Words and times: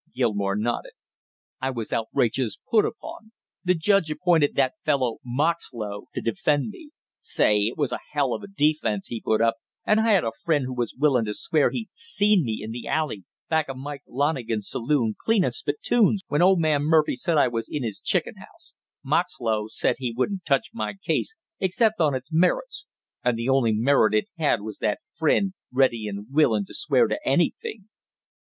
Gilmore 0.15 0.55
nodded. 0.55 0.93
"I 1.61 1.69
was 1.69 1.93
outrageous 1.93 2.57
put 2.71 2.85
upon! 2.85 3.33
The 3.63 3.75
judge 3.75 4.09
appointed 4.09 4.55
that 4.55 4.73
fellow 4.83 5.19
Moxlow 5.23 6.05
to 6.15 6.21
defend 6.21 6.69
me! 6.69 6.89
Say, 7.19 7.65
it 7.67 7.77
was 7.77 7.91
a 7.91 7.99
hell 8.13 8.33
of 8.33 8.41
a 8.41 8.47
defense 8.47 9.09
he 9.09 9.21
put 9.21 9.41
up, 9.41 9.57
and 9.85 9.99
I 9.99 10.09
had 10.13 10.23
a 10.23 10.31
friend 10.43 10.65
who 10.65 10.73
was 10.73 10.95
willin' 10.95 11.25
to 11.25 11.35
swear 11.35 11.69
he'd 11.69 11.91
seen 11.93 12.43
me 12.43 12.63
in 12.63 12.71
the 12.71 12.87
alley 12.87 13.25
back 13.47 13.69
of 13.69 13.77
Mike 13.77 14.01
Lonigan's 14.07 14.67
saloon 14.71 15.13
cleaning 15.21 15.51
spittoons 15.51 16.23
when 16.29 16.41
old 16.41 16.59
man 16.59 16.81
Murphy 16.81 17.15
said 17.15 17.37
I 17.37 17.49
was 17.49 17.69
in 17.69 17.83
his 17.83 17.99
chicken 18.01 18.37
house; 18.37 18.73
Moxlow 19.03 19.67
said 19.67 19.97
he 19.99 20.11
wouldn't 20.17 20.45
touch 20.45 20.69
my 20.73 20.95
case 21.05 21.35
except 21.59 21.99
on 22.01 22.15
its 22.15 22.33
merits, 22.33 22.87
and 23.23 23.37
the 23.37 23.49
only 23.49 23.73
merit 23.73 24.15
it 24.15 24.29
had 24.39 24.61
was 24.61 24.79
that 24.79 25.01
friend, 25.13 25.53
ready 25.71 26.07
and 26.07 26.25
willin' 26.33 26.65
to 26.65 26.73
swear 26.73 27.05
to 27.05 27.19
anything!" 27.23 27.87